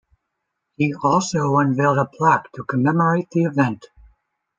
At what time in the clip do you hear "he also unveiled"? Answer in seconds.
0.77-1.99